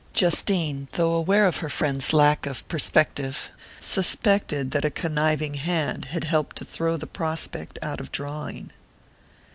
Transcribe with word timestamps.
Justine, 0.13 0.87
though 0.93 1.13
aware 1.13 1.45
of 1.45 1.57
her 1.57 1.69
friend's 1.69 2.11
lack 2.11 2.47
of 2.47 2.67
perspective, 2.67 3.51
suspected 3.79 4.71
that 4.71 4.83
a 4.83 4.89
conniving 4.89 5.53
hand 5.53 6.05
had 6.05 6.23
helped 6.23 6.55
to 6.55 6.65
throw 6.65 6.97
the 6.97 7.05
prospect 7.05 7.77
out 7.83 7.99
of 7.99 8.11
drawing.... 8.11 8.71